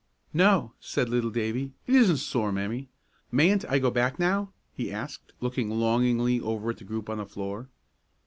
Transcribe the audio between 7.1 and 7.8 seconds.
the floor.